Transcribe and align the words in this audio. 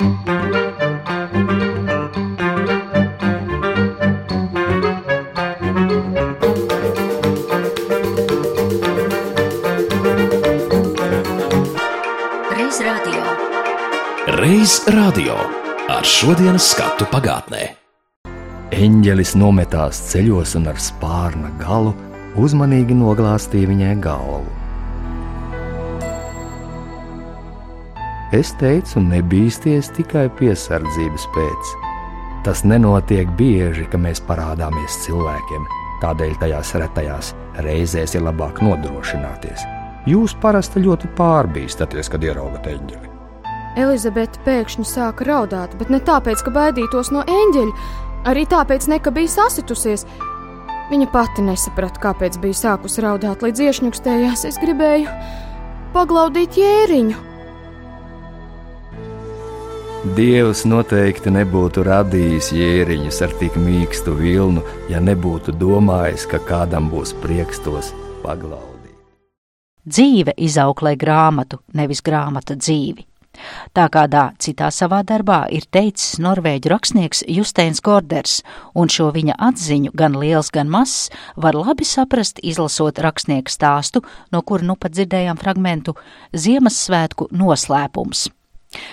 Reiz 0.00 0.08
radio 14.88 15.36
ar 15.88 16.04
šodienas 16.08 16.70
skatu 16.72 17.04
pagātnē. 17.12 17.76
Eņģelis 18.72 19.36
nometās 19.36 20.00
ceļos 20.14 20.56
un 20.56 20.72
ar 20.72 20.80
spārna 20.80 21.52
galu 21.60 21.92
uzmanīgi 22.40 22.96
noglāstīja 22.96 23.68
viņai 23.74 24.00
galvu. 24.00 24.59
Es 28.30 28.52
teicu, 28.60 29.00
nebīsties 29.02 29.88
tikai 29.96 30.28
piesardzības 30.38 31.24
pēc. 31.34 31.70
Tas 32.46 32.60
nenotiek 32.62 33.28
bieži, 33.34 33.88
ka 33.90 33.98
mēs 33.98 34.20
parādāmies 34.22 35.00
cilvēkiem, 35.02 35.64
tādēļ 35.98 36.36
tajās 36.38 36.70
retajās 36.78 37.32
reizēs 37.66 38.14
ir 38.14 38.22
labāk 38.22 38.60
nodrošināties. 38.62 39.64
Jūs 40.06 40.36
parasti 40.40 40.78
ļoti 40.84 41.10
pārbīstaties, 41.18 42.08
kad 42.12 42.22
ieraugat 42.24 42.68
eņģeli. 42.70 43.10
Elizabete 43.82 44.38
pēkšņi 44.46 44.86
sāka 44.86 45.26
raudāt, 45.26 45.74
bet 45.80 45.90
ne 45.90 45.98
tāpēc, 45.98 46.44
ka 46.46 46.52
baidītos 46.54 47.10
no 47.10 47.24
eņģeļa, 47.26 47.88
arī 48.30 48.44
tāpēc, 48.50 48.86
ne, 48.94 49.00
ka 49.02 49.10
bija 49.14 49.32
sasitusies. 49.34 50.06
Viņa 50.90 51.10
pati 51.10 51.42
nesaprata, 51.46 51.98
kāpēc 52.02 52.38
bija 52.42 52.60
sākusi 52.62 53.02
raudāt, 53.02 53.42
līdz 53.42 53.66
iešņukstējās. 53.66 54.46
Es 54.46 54.62
gribēju 54.62 55.10
paglaudīt 55.98 56.62
jēriņu. 56.62 57.29
Dievs 60.00 60.62
noteikti 60.64 61.28
nebūtu 61.28 61.82
radījis 61.84 62.46
jēriņus 62.56 63.18
ar 63.26 63.34
tik 63.36 63.58
mīkstu 63.60 64.14
vilnu, 64.16 64.62
ja 64.88 64.96
nebūtu 64.96 65.52
domājis, 65.60 66.24
ka 66.24 66.40
kādam 66.40 66.86
būs 66.88 67.12
prieks 67.20 67.60
tos 67.60 67.90
paglaudīt. 68.22 68.94
Dzīve 69.84 70.32
izauklē 70.40 70.94
grāmatu, 70.96 71.60
nevis 71.76 72.00
grāmata 72.00 72.56
dzīvi. 72.56 73.04
Tā 73.76 73.90
kādā 73.92 74.24
citā 74.40 74.70
savā 74.72 75.02
darbā 75.04 75.42
ir 75.52 75.68
teicis 75.68 76.16
norvēģu 76.16 76.72
rakstnieks 76.72 77.22
Justeins 77.28 77.84
Gorders, 77.84 78.40
un 78.72 78.88
šo 78.88 79.12
viņa 79.12 79.36
atziņu, 79.50 79.92
gan 79.92 80.16
liels, 80.16 80.48
gan 80.48 80.72
mazs, 80.72 81.10
var 81.36 81.60
labi 81.60 81.84
saprast, 81.84 82.40
izlasot 82.40 83.04
rakstnieku 83.04 83.52
stāstu, 83.52 84.00
no 84.32 84.40
kura 84.40 84.64
nu 84.64 84.80
pat 84.80 84.96
dzirdējām 84.96 85.36
fragmentu 85.44 85.98
Ziemassvētku 86.32 87.34
noslēpums 87.36 88.30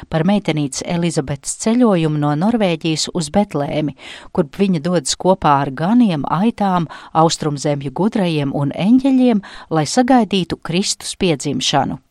par 0.09 0.25
meitenītes 0.27 0.83
Elizabetes 0.85 1.57
ceļojumu 1.63 2.21
no 2.23 2.33
Norvēģijas 2.39 3.09
uz 3.17 3.29
Betlēmi, 3.33 3.97
kur 4.31 4.49
viņa 4.57 4.83
dodas 4.85 5.17
kopā 5.19 5.59
ar 5.65 5.71
ganiem, 5.71 6.25
aitām, 6.29 6.89
austrumzemju 7.13 7.93
gudrajiem 7.93 8.55
un 8.55 8.73
eņģeļiem, 8.73 9.43
lai 9.69 9.85
sagaidītu 9.85 10.59
Kristus 10.63 11.15
piedzimšanu. 11.19 12.01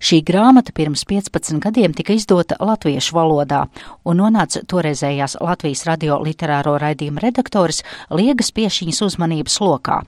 Šī 0.00 0.20
grāmata 0.26 0.72
pirms 0.76 1.04
15 1.08 1.60
gadiem 1.62 1.94
tika 1.96 2.14
izdota 2.16 2.56
latviešu 2.60 3.16
valodā 3.16 3.64
un 4.04 4.20
nonāca 4.22 4.62
toreizējās 4.66 5.36
Latvijas 5.40 5.84
radio 5.88 6.20
literāro 6.24 6.76
raidījuma 6.80 7.22
redaktoris 7.24 7.82
Liegas 8.10 8.52
piešiņas 8.56 9.02
uzmanības 9.08 9.60
lokā. 9.60 10.00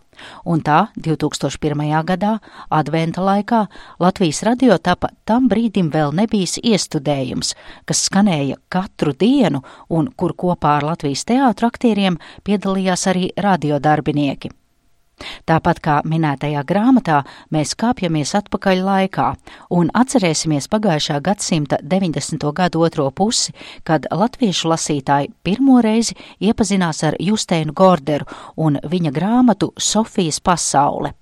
Un 0.44 0.60
tā 0.62 0.78
2001. 0.96 1.82
gadā, 2.06 2.36
adventa 2.70 3.24
laikā, 3.24 3.66
Latvijas 4.02 4.42
radio 4.46 4.78
tapa 4.78 5.10
tam 5.24 5.48
brīdim 5.50 5.90
vēl 5.92 6.14
nebijis 6.14 6.58
iestudējums, 6.62 7.54
kas 7.88 8.06
skanēja 8.08 8.60
katru 8.72 9.16
dienu 9.18 9.64
un 9.88 10.12
kur 10.16 10.36
kopā 10.36 10.78
ar 10.78 10.90
Latvijas 10.92 11.26
teātru 11.28 11.72
aktieriem 11.72 12.20
piedalījās 12.44 13.08
arī 13.12 13.30
radiodarbinieki. 13.36 14.61
Tāpat 15.46 15.80
kā 15.82 15.96
minētajā 16.08 16.62
grāmatā, 16.66 17.22
mēs 17.54 17.76
kāpjamies 17.78 18.34
atpakaļ 18.38 18.82
laikā 18.86 19.28
un 19.76 19.90
atcerēsimies 19.94 20.68
pagājušā 20.72 21.20
gadsimta 21.24 21.78
90. 21.82 22.48
gadu 22.56 22.82
otro 22.86 23.08
pusi, 23.10 23.54
kad 23.86 24.08
latviešu 24.10 24.72
lasītāji 24.72 25.32
pirmo 25.44 25.80
reizi 25.84 26.16
iepazinās 26.40 27.04
ar 27.08 27.18
Justeinu 27.20 27.74
Gorderu 27.76 28.28
un 28.56 28.80
viņa 28.82 29.14
grāmatu 29.14 29.72
Sofijas 29.78 30.40
pasaule. 30.40 31.14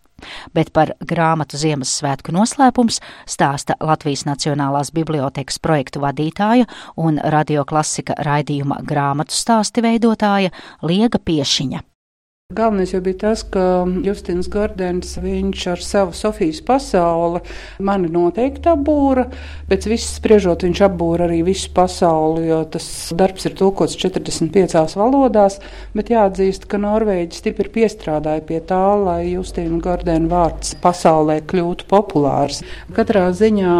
Bet 0.52 0.68
par 0.76 0.92
grāmatu 1.00 1.56
Ziemassvētku 1.56 2.34
noslēpums 2.36 3.00
stāsta 3.24 3.78
Latvijas 3.80 4.26
Nacionālās 4.28 4.92
bibliotekas 4.92 5.56
projektu 5.64 6.04
vadītāja 6.04 6.68
un 7.00 7.20
radioklasika 7.24 8.18
raidījuma 8.20 8.82
grāmatu 8.84 9.36
stāsti 9.36 9.84
veidotāja 9.86 10.52
Liega 10.84 11.22
Piešiņa. 11.24 11.89
Galvenais 12.50 12.90
jau 12.90 12.98
bija 12.98 13.14
tas, 13.14 13.44
ka 13.46 13.62
Justins 14.02 14.48
Gordens, 14.50 15.12
viņš 15.22 15.66
ar 15.70 15.82
savu 15.86 16.14
Sofijas 16.18 16.58
pasauli 16.66 17.38
mani 17.78 18.08
noteikti 18.10 18.66
apbūra. 18.72 19.28
Pēc 19.70 19.86
viss 19.86 20.16
spriežot, 20.16 20.64
viņš 20.66 20.80
apbūra 20.88 21.28
arī 21.28 21.44
visu 21.46 21.70
pasauli, 21.70 22.48
jo 22.48 22.58
tas 22.74 22.88
darbs 23.14 23.46
ir 23.46 23.54
tulkots 23.54 23.94
45 24.02 24.96
valodās. 24.98 25.60
Bet 25.94 26.10
jāatzīst, 26.10 26.66
ka 26.66 26.80
Norvēģi 26.82 27.38
stipri 27.38 27.70
piestrādāja 27.76 28.42
pie 28.48 28.58
tā, 28.66 28.80
lai 28.98 29.28
Justina 29.28 29.78
Gordena 29.78 30.26
vārds 30.32 30.74
pasaulē 30.82 31.38
kļūtu 31.46 31.86
populārs. 31.86 32.64
Katrā 32.98 33.28
ziņā 33.30 33.76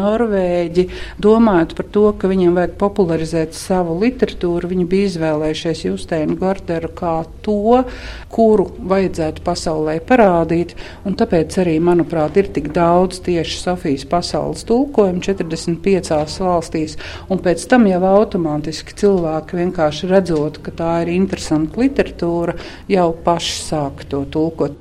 Norvēģi, 0.00 0.86
domājot 1.20 1.76
par 1.76 1.92
to, 1.92 2.06
ka 2.16 2.32
viņiem 2.32 2.56
vajag 2.62 2.80
popularizēt 2.80 3.52
savu 3.60 4.00
literatūru, 4.00 4.72
viņi 4.72 4.88
bija 4.88 5.12
izvēlējušies 5.12 5.86
Justinu 5.90 6.40
Gorderu 6.40 6.94
kā 6.96 7.18
to, 7.44 7.84
kuru 8.32 8.66
vajadzētu 8.90 9.44
pasaulē 9.46 9.98
parādīt. 10.06 10.76
Tāpēc 11.04 11.58
arī, 11.62 11.76
manuprāt, 11.84 12.38
ir 12.40 12.50
tik 12.54 12.70
daudz 12.76 13.20
tieši 13.26 13.60
Sofijas 13.60 14.06
pasaules 14.10 14.66
tulkojumu 14.68 15.22
45 15.26 16.42
valstīs. 16.46 16.98
Un 17.30 17.42
pēc 17.44 17.66
tam 17.70 17.88
jau 17.90 18.02
automātiski 18.12 18.96
cilvēki 19.02 19.62
vienkārši 19.62 20.12
redzot, 20.12 20.62
ka 20.64 20.74
tā 20.82 20.92
ir 21.04 21.14
interesanta 21.16 21.82
literatūra, 21.82 22.56
jau 22.90 23.10
paši 23.24 23.58
sāk 23.64 24.06
to 24.10 24.24
tulkot. 24.30 24.78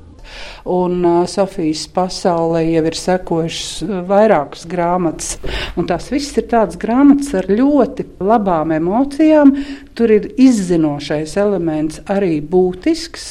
Un 0.70 1.06
uh, 1.06 1.24
Sofijas 1.30 1.86
pasaulē 1.94 2.62
jau 2.68 2.84
ir 2.90 2.98
sekojušas 2.98 4.04
vairākas 4.10 4.66
grāmatas. 4.70 5.38
Un 5.80 5.88
tās 5.90 6.10
visas 6.14 6.38
ir 6.42 6.50
tādas 6.52 6.80
grāmatas 6.82 7.34
ar 7.40 7.50
ļoti 7.50 8.06
labām 8.22 8.74
emocijām. 8.76 9.56
Tur 10.00 10.14
ir 10.16 10.30
izzinošais 10.40 11.34
elements 11.42 12.00
arī 12.08 12.38
būtisks. 12.40 13.26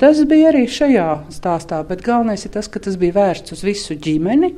Tas 0.00 0.22
bija 0.30 0.48
arī 0.48 0.64
šajā 0.64 1.08
stāstā. 1.34 1.82
Bet 1.84 2.00
galvenais 2.06 2.46
ir 2.48 2.54
tas, 2.56 2.70
ka 2.72 2.80
tas 2.80 2.96
bija 2.96 3.18
vērsts 3.18 3.52
uz 3.52 3.64
visu 3.66 3.98
ģimeni. 4.06 4.54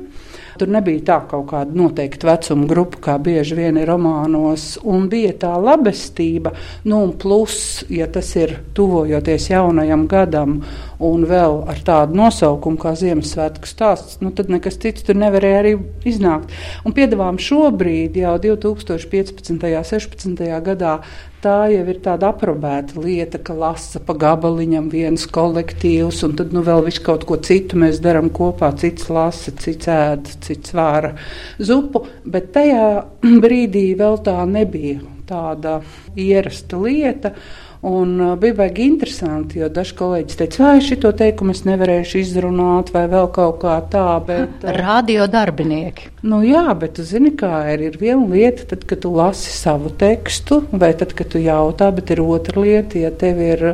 Tur 0.57 0.71
nebija 0.73 1.03
tā 1.05 1.17
kaut 1.29 1.51
kāda 1.51 1.75
noteikta 1.77 2.31
vecuma 2.31 2.65
grupa, 2.69 3.01
kā 3.07 3.15
bieži 3.21 3.53
vien 3.59 3.77
ir 3.77 3.91
romānos, 3.91 4.79
un 4.81 5.05
bija 5.11 5.35
tā 5.43 5.51
labestība. 5.61 6.55
Nu, 6.87 7.03
un 7.05 7.11
plus, 7.21 7.83
ja 7.93 8.07
tas 8.09 8.31
ir 8.39 8.55
tuvojoties 8.77 9.51
jaunajam 9.51 10.07
gadam, 10.09 10.55
un 11.03 11.27
vēl 11.29 11.59
ar 11.69 11.81
tādu 11.85 12.17
nosaukumu 12.17 12.81
kā 12.81 12.95
Ziemassvētku 12.97 13.69
stāsts, 13.69 14.17
nu, 14.23 14.31
tad 14.33 14.49
nekas 14.49 14.79
cits 14.81 15.05
tur 15.05 15.19
nevarēja 15.19 15.61
arī 15.61 15.75
iznākt. 16.09 16.55
Un 16.87 16.95
piedāvājām 16.97 17.37
šobrīd, 17.37 18.17
jau 18.23 18.33
2015. 18.47 19.53
un 19.53 19.61
2016. 19.61 20.41
gadā, 20.65 20.97
tā 21.43 21.67
jau 21.71 21.83
ir 21.91 21.99
tāda 22.03 22.31
aprobēta 22.33 22.99
lieta, 23.01 23.39
ka 23.39 23.55
lasa 23.57 24.01
pa 24.03 24.15
gabaliņam 24.17 24.89
viens 24.91 25.27
kolektīvs, 25.29 26.23
un 26.27 26.37
tad 26.39 26.55
nu 26.55 26.63
vēl 26.65 26.85
visu 26.87 27.03
kaut 27.05 27.27
ko 27.29 27.37
citu 27.43 27.79
mēs 27.79 28.01
darām 28.03 28.31
kopā. 28.33 28.71
Cits 28.79 29.09
lasa, 29.13 29.53
cits 29.61 29.91
ēd, 29.91 30.31
cits 30.45 30.73
vāra 30.77 31.13
zupu, 31.59 32.05
bet 32.25 32.51
tajā 32.57 32.87
brīdī 33.43 33.91
vēl 33.99 34.19
tā 34.25 34.41
nebija 34.49 35.03
tāda 35.27 35.81
ierasta 36.15 36.79
lieta. 36.79 37.33
Un 37.81 38.19
uh, 38.19 38.33
bija 38.39 38.55
baigi 38.57 38.87
interesanti, 38.89 39.59
jo 39.61 39.67
daži 39.69 39.93
kolēģi 39.99 40.37
teica, 40.39 40.63
vai 40.63 40.79
šito 40.81 41.11
teikumu 41.13 41.53
es 41.53 41.61
nevarēšu 41.67 42.21
izrunāt, 42.23 42.89
vai 42.95 43.05
vēl 43.11 43.29
kaut 43.35 43.59
kā 43.61 43.75
tā. 43.91 44.07
Bet, 44.25 44.55
uh, 44.65 44.73
Radio 44.81 45.27
darbinieki. 45.29 46.09
Nu, 46.25 46.41
jā, 46.45 46.65
bet 46.79 46.97
tu 46.97 47.05
zini, 47.05 47.35
kā 47.37 47.61
ir. 47.75 47.85
Ir 47.91 47.99
viena 48.01 48.25
lieta, 48.25 48.65
tad, 48.73 48.87
kad 48.89 49.03
tu 49.05 49.13
lasi 49.13 49.53
savu 49.53 49.93
tekstu, 49.93 50.63
vai 50.73 50.91
tad, 50.97 51.13
kad 51.17 51.29
tu 51.33 51.41
jautā, 51.43 51.91
bet 51.93 52.15
ir 52.15 52.23
otra 52.25 52.65
lieta, 52.65 52.97
ja 53.05 53.13
tev 53.13 53.43
ir 53.45 53.67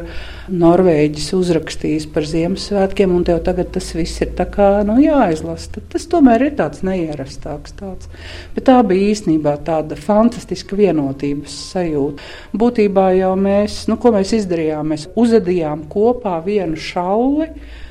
Norvēģis 0.52 1.30
uzrakstījis 1.38 2.06
par 2.12 2.26
Ziemassvētkiem, 2.28 3.14
un 3.16 3.24
tev 3.24 3.38
tagad 3.46 3.70
tas 3.72 3.94
viss 3.96 4.20
ir 4.26 4.34
kā 4.52 4.82
nu, 4.84 4.98
jāizlasa. 5.00 5.70
Tad 5.78 5.86
tas 5.94 6.08
tomēr 6.12 6.44
ir 6.50 6.58
tāds 6.58 6.84
neierastāks. 6.84 7.78
Tāds. 7.80 8.10
Bet 8.56 8.68
tā 8.68 8.76
bija 8.84 9.14
īstenībā 9.14 9.56
tāda 9.64 9.96
fantastiska 9.96 10.76
vienotības 10.76 11.56
sajūta. 11.72 12.28
Būtībā 12.60 13.08
jau 13.22 13.32
mēs, 13.40 13.86
nu, 13.88 13.96
ko 13.96 14.12
mēs 14.18 14.36
izdarījām, 14.42 14.92
mēs 14.92 15.08
uzadījām 15.16 15.88
kopā 15.94 16.36
vienu 16.44 16.76
šauli, 16.76 17.48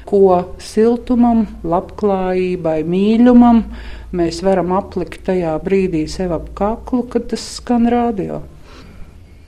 ko 0.09 0.43
siltumam, 0.61 1.47
labklājībai, 1.65 2.83
mīlumam 2.85 3.65
mēs 4.13 4.45
varam 4.45 4.75
aplikt 4.77 5.25
tajā 5.31 5.57
brīdī 5.65 6.05
sev 6.11 6.37
ap 6.37 6.53
kaklu, 6.59 7.07
kad 7.09 7.31
tas 7.33 7.55
skan 7.57 7.89
radio. 7.89 8.43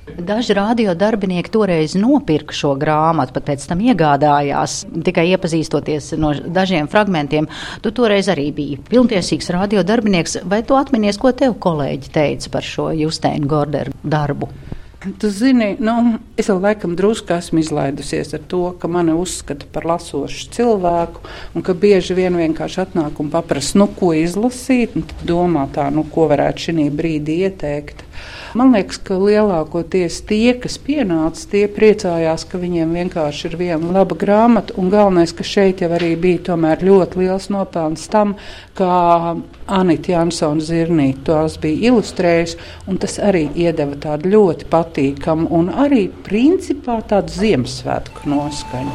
Daži 0.05 0.53
radiodarbinieki 0.55 1.51
toreiz 1.51 1.95
nopirka 1.97 2.53
šo 2.55 2.75
grāmatu, 2.81 3.33
pat 3.33 3.47
pēc 3.49 3.65
tam 3.71 3.81
iegādājās, 3.81 4.83
tikai 5.07 5.31
iepazīstoties 5.33 6.13
no 6.21 6.35
dažiem 6.37 6.91
fragmentiem. 6.93 7.49
Tu 7.81 7.93
toreiz 7.97 8.29
arī 8.33 8.51
biji 8.55 8.79
pilntiesīgs 8.91 9.49
radiodarbinieks. 9.57 10.43
Vai 10.45 10.61
tu 10.69 10.77
atminies, 10.77 11.19
ko 11.21 11.33
tev 11.33 11.57
kolēģi 11.57 12.15
teica 12.15 12.53
par 12.53 12.69
šo 12.69 12.91
Justēnu 13.01 13.49
Gorderu 13.49 13.97
darbu? 14.05 14.53
Tu 15.05 15.29
zini, 15.31 15.77
nu, 15.81 16.19
es 16.41 16.47
jau 16.49 16.55
laikam 16.57 16.95
drusku 16.97 17.35
esmu 17.37 17.61
izlaidusies 17.61 18.31
ar 18.37 18.45
to, 18.49 18.61
ka 18.81 18.89
mani 18.89 19.13
uzskata 19.21 19.67
par 19.73 19.85
lasošu 19.91 20.47
cilvēku, 20.55 21.21
un 21.53 21.65
ka 21.67 21.75
bieži 21.77 22.17
vien 22.17 22.39
vienkārši 22.41 22.81
atnāk 22.87 23.21
un 23.21 23.29
paprasa, 23.35 23.77
nu, 23.83 23.89
ko 23.99 24.15
izlasīt, 24.17 24.97
un 24.97 25.05
domā 25.29 25.67
tā, 25.75 25.91
nu, 25.93 26.07
ko 26.15 26.25
varētu 26.33 26.71
šī 26.71 26.89
brīdī 26.89 27.43
ieteikt. 27.45 28.01
Man 28.55 28.71
liekas, 28.71 29.01
ka 29.03 29.17
lielākoties 29.19 30.21
tie, 30.29 30.53
kas 30.63 30.77
pienāca, 30.79 31.43
tie 31.51 31.65
priecājās, 31.67 32.45
ka 32.47 32.61
viņiem 32.63 32.93
vienkārši 32.95 33.49
ir 33.49 33.57
viena 33.59 33.91
laba 33.97 34.15
grāmata. 34.15 34.77
Un 34.79 34.93
galvenais, 34.93 35.33
ka 35.35 35.43
šeit 35.43 35.83
jau 35.83 35.91
arī 35.97 36.13
bija 36.15 36.55
ļoti 36.87 37.19
liels 37.19 37.49
nopelns 37.51 38.07
tam, 38.13 38.37
kā 38.79 39.35
Anita 39.67 40.13
Jansona 40.13 40.63
Zirnīte 40.63 41.25
tos 41.27 41.59
bija 41.59 41.91
ilustrējusi. 41.91 42.61
Tas 43.03 43.19
arī 43.19 43.49
iedeva 43.59 43.99
tādu 43.99 44.31
ļoti 44.37 44.71
patīkamu 44.95 45.51
un 45.51 45.73
arī 45.75 46.07
principā 46.23 47.01
tādu 47.03 47.33
Ziemassvētku 47.35 48.31
noskaņu. 48.31 48.95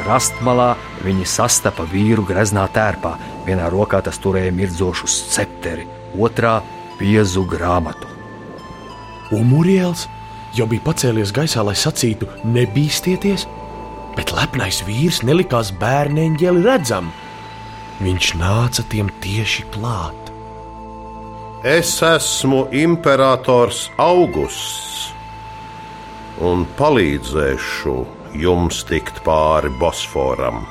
Krastmalā 0.00 0.76
viņi 1.04 1.26
sastapa 1.28 1.84
vīru 1.92 2.24
greznā 2.24 2.64
tērpā, 2.72 3.18
Vienā 3.40 3.70
rokā 3.72 4.02
tas 4.04 4.18
turēja 4.20 4.52
mirdzošu 4.52 5.08
scepteri, 5.08 5.86
otrā 6.20 6.60
piezu 6.98 7.46
grāmatu. 7.48 8.06
Un 9.32 9.48
Muriels 9.48 10.04
jau 10.54 10.66
bija 10.68 10.84
pacēlies 10.84 11.32
gaisā, 11.32 11.64
lai 11.64 11.74
sacītu: 11.74 12.28
Nebīsties, 12.44 13.46
bet 14.16 14.34
lepnais 14.36 14.82
vīrs 14.84 15.22
nelikās 15.24 15.72
bērneņģeli 15.80 16.66
redzam. 16.66 17.10
Viņš 18.04 18.34
nāca 18.38 18.84
tiem 18.92 19.08
tieši 19.24 19.64
klāt. 19.72 20.30
Es 21.60 21.98
esmu 22.00 22.70
imperators 22.72 23.90
Augusts 24.00 25.10
un 26.40 26.62
palīdzēšu 26.78 27.96
jums 28.40 28.78
tikt 28.88 29.18
pāri 29.26 29.68
Bosforam. 29.76 30.62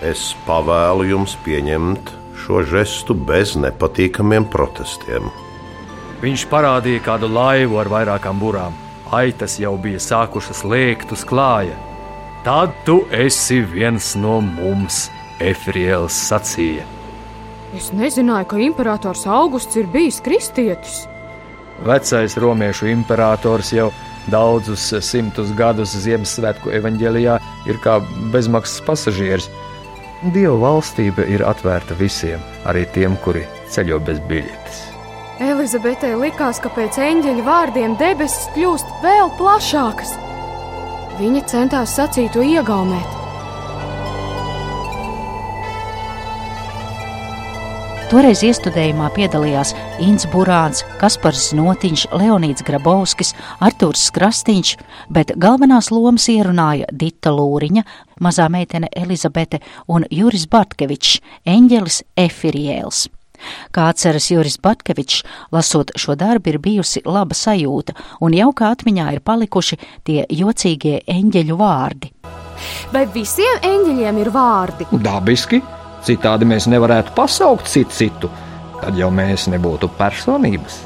Es 0.00 0.30
pavēlu 0.46 1.04
jums 1.10 1.34
pieņemt 1.44 2.08
šo 2.40 2.62
žestu 2.70 3.12
bez 3.12 3.52
nepatīkamiem 3.60 4.46
protestiem. 4.48 5.28
Viņš 6.24 6.46
parādīja 6.48 7.02
kādu 7.10 7.28
laivu 7.28 7.82
ar 7.82 7.90
vairākām 7.92 8.40
burām. 8.40 8.78
Aitas 9.12 9.58
jau 9.60 9.74
bija 9.76 10.00
sākušas 10.00 10.64
lēkt 10.64 11.12
uz 11.12 11.26
klāja. 11.28 11.76
Tad 12.48 12.72
tu 12.88 13.02
esi 13.12 13.60
viens 13.60 14.14
no 14.16 14.38
mums, 14.40 15.10
Efriels 15.36 16.16
sacīja. 16.30 16.88
Es 17.76 17.92
nezināju, 17.94 18.48
ka 18.50 18.58
imperators 18.58 19.26
Augusts 19.30 19.78
ir 19.78 19.86
bijis 19.92 20.18
kristietis. 20.24 21.04
Vecais 21.86 22.34
romiešu 22.36 22.90
imperators 22.90 23.70
jau 23.72 23.88
daudzus 24.30 24.90
simtus 25.06 25.52
gadus 25.56 25.94
Ziemassvētku 26.02 26.72
evaņģēlijā 26.76 27.36
ir 27.70 27.78
kā 27.84 28.00
bezmaksas 28.34 28.82
pasažieris. 28.88 29.48
Dieva 30.34 30.58
valstība 30.60 31.24
ir 31.32 31.44
atvērta 31.46 31.96
visiem, 31.96 32.42
arī 32.68 32.84
tiem, 32.92 33.14
kuri 33.24 33.46
ceļo 33.72 34.00
bez 34.04 34.18
biļetes. 34.28 34.82
Elizabetei 35.40 36.12
likās, 36.20 36.58
ka 36.60 36.68
pēc 36.76 36.98
eņģeļa 37.00 37.46
vārdiem 37.46 37.94
debesis 38.02 38.50
kļūst 38.52 38.92
vēl 39.06 39.32
plašākas. 39.38 40.12
Viņa 41.22 41.46
centās 41.48 41.96
sacītu 41.96 42.44
iegaumēt. 42.44 43.19
Toreiz 48.10 48.40
iestudējumā 48.42 49.06
piedalījās 49.14 49.70
Inns 50.02 50.24
Burāns, 50.32 50.80
Kaspars 50.98 51.52
Notiņš, 51.54 52.08
Leonīds 52.18 52.64
Grabovskis, 52.66 53.30
Artūrs 53.62 54.08
Krastīņš, 54.16 54.72
bet 55.14 55.30
galvenās 55.38 55.92
lomas 55.94 56.26
ierunāja 56.32 56.90
Dita 56.90 57.30
Lūriņa, 57.30 57.86
mazā 58.18 58.48
meitene 58.50 58.90
Elizabete 58.98 59.62
un 59.86 60.08
Juris 60.10 60.48
Bartkevičs, 60.50 61.20
eņģelis 61.46 62.02
Efiriēls. 62.18 63.06
Kā 63.70 63.86
atceras 63.94 64.26
Juris 64.34 64.58
Batkevičs, 64.58 65.22
lasot 65.54 65.94
šo 65.94 66.18
darbu, 66.18 66.50
ir 66.50 66.58
bijusi 66.58 67.06
laba 67.06 67.38
sajūta, 67.38 67.94
un 68.26 68.34
jaukā 68.34 68.74
atmiņā 68.74 69.10
ir 69.14 69.22
palikuši 69.22 69.78
tie 70.02 70.24
jocīgie 70.26 71.04
eņģeļu 71.06 71.62
vārdi. 71.62 72.10
Vai 72.90 73.06
visiem 73.14 73.68
eņģeļiem 73.70 74.24
ir 74.26 74.34
vārdi? 74.34 74.96
Dabiski! 74.98 75.62
Citādi 76.06 76.48
mēs 76.48 76.68
nevarētu 76.70 77.12
pasaukt 77.16 77.68
citu 77.68 77.96
citu, 77.96 78.30
tad 78.80 78.96
jau 78.96 79.10
mēs 79.12 79.48
nebūtu 79.52 79.90
personības. 79.98 80.80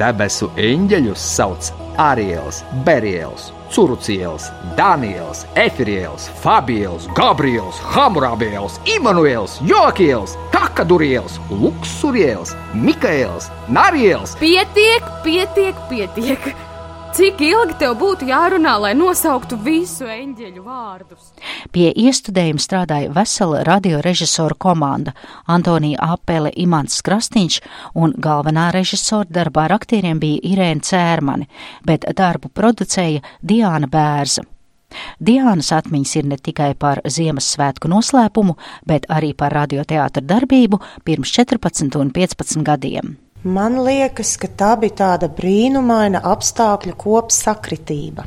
Debesu 0.00 0.50
eņģeļus 0.60 1.24
sauc 1.36 1.70
Ariels, 2.00 2.62
Beriels, 2.86 3.50
Curuciels, 3.72 4.48
Daniels, 4.76 5.44
Efiriels, 5.54 6.28
Fabiels, 6.42 7.08
Gabriels, 7.16 7.80
Hamurabiels, 7.94 8.80
Immanuels, 8.96 9.58
Jokiels, 9.66 10.36
Takaduriels, 10.54 11.38
Luksuriels, 11.50 12.56
Mikaels, 12.74 13.50
Nariels. 13.68 14.36
Pietiek, 14.40 15.06
pietiek, 15.24 15.86
pietiek! 15.88 16.69
Cik 17.10 17.40
ilgi 17.42 17.74
tev 17.80 17.96
būtu 17.98 18.28
jārunā, 18.28 18.76
lai 18.78 18.90
nosauktu 18.94 19.56
visu 19.64 20.06
eņģeļu 20.06 20.60
vārdus? 20.62 21.32
Pie 21.74 21.88
iestudējuma 21.90 22.62
strādāja 22.62 23.10
vesela 23.16 23.64
radiorežisora 23.66 24.54
komanda- 24.54 25.12
Antonija 25.56 25.98
Apele, 26.14 26.52
Imants 26.54 27.02
Krastīņš 27.02 27.56
un 27.94 28.14
galvenā 28.14 28.70
režisora 28.76 29.26
darbā 29.26 29.64
ar 29.64 29.72
aktieriem 29.80 30.20
bija 30.20 30.38
Irēna 30.52 30.86
Cērmani, 30.86 31.48
bet 31.84 32.06
darbu 32.14 32.48
producēja 32.54 33.22
Diāna 33.42 33.90
Bērza. 33.90 34.44
Diānas 35.20 35.72
atmiņas 35.72 36.16
ir 36.16 36.24
ne 36.24 36.36
tikai 36.36 36.74
par 36.74 37.00
Ziemassvētku 37.04 37.90
noslēpumu, 37.90 38.56
bet 38.86 39.06
arī 39.08 39.34
par 39.34 39.52
radioteātra 39.52 40.22
darbību 40.22 40.80
pirms 41.04 41.32
14 41.32 41.96
un 41.96 42.10
15 42.10 42.62
gadiem. 42.62 43.16
Man 43.40 43.78
liekas, 43.86 44.34
ka 44.36 44.50
tā 44.52 44.74
bija 44.76 44.96
tāda 44.98 45.30
brīnumaina 45.32 46.20
apstākļu 46.28 46.92
kopsakritība. 47.00 48.26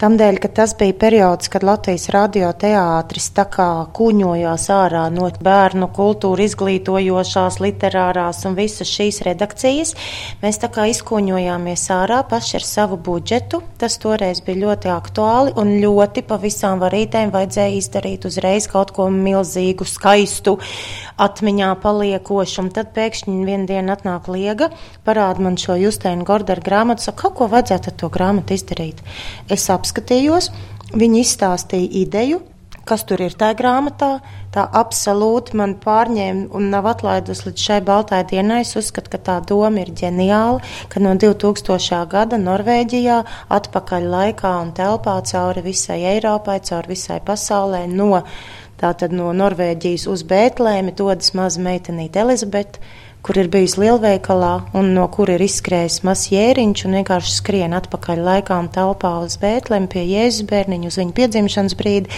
Tādēļ, 0.00 0.38
ka 0.42 0.50
tas 0.60 0.74
bija 0.78 0.94
periods, 0.98 1.50
kad 1.52 1.64
Latvijas 1.66 2.08
radioteātris 2.14 3.30
tā 3.36 3.46
kā 3.50 3.68
kuņojās 3.96 4.66
ārā 4.74 5.04
no 5.14 5.28
bērnu 5.44 5.88
kultūra 5.94 6.44
izglītojošās, 6.44 7.60
literārās 7.64 8.44
un 8.48 8.56
visas 8.58 8.90
šīs 8.90 9.22
redakcijas, 9.26 9.94
mēs 10.42 10.60
tā 10.62 10.70
kā 10.74 10.86
izkuņojāmies 10.92 11.86
ārā 11.94 12.20
paši 12.28 12.58
ar 12.60 12.66
savu 12.68 12.98
budžetu. 13.00 13.62
Tas 13.80 13.96
toreiz 14.02 14.42
bija 14.44 14.62
ļoti 14.66 14.92
aktuāli 14.92 15.54
un 15.60 15.74
ļoti 15.82 16.24
pa 16.28 16.38
visām 16.42 16.82
varītēm 16.82 17.32
vajadzēja 17.34 17.78
izdarīt 17.78 18.28
uzreiz 18.28 18.68
kaut 18.70 18.92
ko 18.96 19.08
milzīgu, 19.12 19.86
skaistu, 19.88 20.58
atmiņā 21.20 21.72
paliekošu. 21.82 22.60
Un 22.64 22.70
tad 22.74 22.92
pēkšņi 22.96 23.40
vienā 23.48 23.68
dienā 23.70 23.96
atnāk 23.96 24.28
liega, 24.32 24.70
parāda 25.06 25.42
man 25.44 25.58
šo 25.60 25.76
Justēnu 25.80 26.26
Gordaru 26.26 26.64
grāmatu, 26.64 27.06
saka, 27.08 27.30
ko 27.34 27.48
vajadzētu 27.52 27.90
ar 27.90 27.98
to 28.00 28.10
grāmatu 28.12 28.56
izdarīt. 28.56 29.02
Es 29.54 29.68
apskatījos, 29.70 30.50
viņi 30.98 31.22
izstāstīja 31.22 31.90
ideju, 32.00 32.40
kas 32.88 33.04
tur 33.08 33.22
ir 33.24 33.34
tajā 33.38 33.56
grāmatā. 33.58 34.10
Tā 34.54 34.64
absolūti 34.80 35.56
man 35.58 35.74
pārņēma 35.82 36.48
un 36.54 36.68
nav 36.72 36.88
atlaidusi 36.92 37.48
līdz 37.48 37.66
šai 37.68 37.78
baltai 37.86 38.20
dienai. 38.30 38.60
Es 38.64 38.74
uzskatu, 38.78 39.12
ka 39.14 39.20
tā 39.28 39.36
doma 39.48 39.82
ir 39.82 39.92
ģeniāla, 40.00 40.60
ka 40.92 41.02
no 41.02 41.14
2000. 41.18 42.02
gada 42.10 42.38
Norvēģijā 42.40 43.20
atpakaļ 43.58 44.10
laikā 44.16 44.52
un 44.64 44.74
telpā 44.76 45.16
cauri 45.30 45.64
visai 45.68 46.02
Eiropai, 46.14 46.60
cauri 46.68 46.94
visai 46.94 47.20
pasaulē 47.24 47.86
no, 47.90 48.10
no 49.18 49.32
Norvēģijas 49.42 50.06
uz 50.10 50.26
Bētlēmi 50.30 50.94
dodas 50.98 51.34
maza 51.34 51.62
meitenīte 51.64 52.22
Elizabete 52.22 52.82
kur 53.24 53.38
ir 53.40 53.48
bijusi 53.48 53.80
lielveikalā 53.80 54.50
un 54.76 54.90
no 54.92 55.06
kura 55.08 55.38
ir 55.38 55.42
izskrējis 55.46 56.02
mazs 56.04 56.28
jēriņš 56.28 56.82
un 56.84 56.96
vienkārši 56.98 57.30
skrien 57.32 57.72
atpakaļ 57.72 58.20
laikā 58.26 58.58
un 58.60 58.68
telpā 58.74 59.14
uz 59.24 59.38
Bētlem 59.40 59.86
pie 59.88 60.02
Jēzus 60.10 60.44
bērniņu 60.50 60.90
uz 60.90 60.98
viņa 61.00 61.14
piedzimšanas 61.16 61.76
brīdi. 61.78 62.12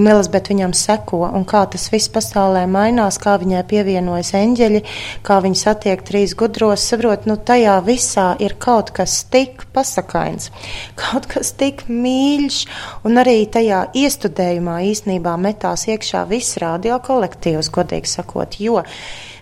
Un 0.00 0.08
Elizabete 0.08 0.54
viņam 0.54 0.72
seko 0.72 1.20
un 1.26 1.44
kā 1.48 1.66
tas 1.74 1.84
viss 1.92 2.08
pasaulē 2.14 2.64
mainās, 2.72 3.20
kā 3.20 3.36
viņai 3.42 3.66
pievienojas 3.68 4.32
eņģeļi, 4.40 4.82
kā 5.28 5.38
viņa 5.44 5.60
satiek 5.60 6.06
trīs 6.08 6.32
gudros, 6.40 6.88
saprot, 6.88 7.28
nu 7.28 7.36
tajā 7.36 7.76
visā 7.84 8.30
ir 8.40 8.56
kaut 8.56 8.94
kas 8.96 9.18
tik 9.28 9.66
pasakains, 9.76 10.48
kaut 10.96 11.28
kas 11.36 11.52
tik 11.60 11.84
mīļš 11.92 12.62
un 13.04 13.20
arī 13.20 13.42
tajā 13.52 13.84
iestudējumā 14.06 14.80
īsnībā 14.88 15.36
metās 15.36 15.84
iekšā 15.92 16.24
viss 16.32 16.56
radio 16.64 16.96
kolektīvs, 17.04 17.72
godīgi 17.76 18.16
sakot, 18.16 18.56
jo 18.64 18.80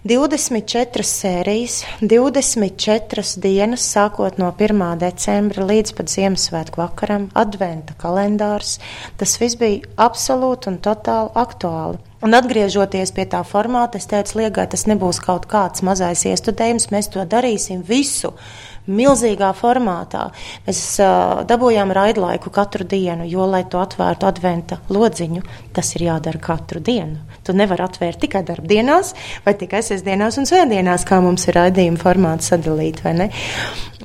24 0.04 1.00
sērijas, 1.08 1.78
24 2.04 3.22
dienas, 3.40 3.86
sākot 3.88 4.36
no 4.36 4.50
1. 4.52 4.82
decembra 5.00 5.64
līdz 5.64 5.94
pat 5.96 6.12
Ziemassvētku 6.12 6.76
vakaram, 6.76 7.30
adventa 7.32 7.96
kalendārs. 7.96 8.74
Tas 9.16 9.38
viss 9.40 9.56
bija 9.56 9.80
absolūti 9.96 10.68
un 10.68 10.76
totāli 10.84 11.32
aktuāli. 11.40 12.02
Un 12.20 12.36
atgriežoties 12.36 13.14
pie 13.16 13.24
tā 13.32 13.40
formāta, 13.48 13.96
es 13.96 14.04
teicu, 14.12 14.42
liegai 14.42 14.66
tas 14.68 14.84
nebūs 14.88 15.22
kaut 15.24 15.48
kāds 15.48 15.80
mazais 15.80 16.26
iestudējums, 16.28 16.90
mēs 16.92 17.08
to 17.16 17.24
darīsim 17.24 17.80
visu 17.88 18.34
milzīgā 18.90 19.50
formātā. 19.56 20.26
Mēs 20.66 20.80
uh, 21.02 21.42
dabūjām 21.48 21.92
raidlaiku 21.94 22.52
katru 22.54 22.86
dienu, 22.88 23.26
jo, 23.28 23.46
lai 23.48 23.64
to 23.70 23.80
atvērtu 23.80 24.28
adventa 24.28 24.80
lodziņu, 24.92 25.44
tas 25.76 25.94
ir 25.96 26.06
jādara 26.08 26.40
katru 26.42 26.82
dienu. 26.84 27.22
Tu 27.44 27.54
nevari 27.56 27.84
atvērt 27.84 28.20
tikai 28.24 28.44
darbdienās, 28.46 29.14
vai 29.44 29.56
tikai 29.60 29.82
sestdienās 29.84 30.38
un 30.40 30.48
svētdienās, 30.48 31.06
kā 31.08 31.20
mums 31.24 31.48
ir 31.48 31.58
raidījuma 31.58 32.00
formāts 32.00 32.52
sadalīts. 32.52 33.04